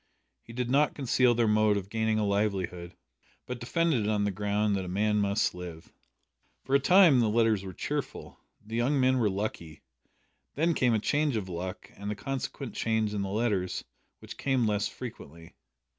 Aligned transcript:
He 0.41 0.51
did 0.51 0.67
not 0.71 0.95
conceal 0.95 1.35
their 1.35 1.47
mode 1.47 1.77
of 1.77 1.91
gaining 1.91 2.17
a 2.17 2.25
livelihood, 2.25 2.95
but 3.45 3.59
defended 3.59 4.03
it 4.07 4.09
on 4.09 4.23
the 4.23 4.31
ground 4.31 4.75
that 4.75 4.83
"a 4.83 4.87
man 4.87 5.17
must 5.17 5.53
live!" 5.53 5.93
For 6.63 6.73
a 6.73 6.79
time 6.79 7.19
the 7.19 7.29
letters 7.29 7.63
were 7.63 7.71
cheerful. 7.71 8.39
The 8.65 8.75
young 8.77 8.99
men 8.99 9.19
were 9.19 9.29
"lucky." 9.29 9.83
Then 10.55 10.73
came 10.73 10.95
a 10.95 10.99
change 10.99 11.35
of 11.35 11.49
luck, 11.49 11.91
and 11.95 12.11
a 12.11 12.15
consequent 12.15 12.73
change 12.73 13.13
in 13.13 13.21
the 13.21 13.29
letters, 13.29 13.83
which 14.21 14.37
came 14.37 14.65
less 14.65 14.87
frequently. 14.87 15.53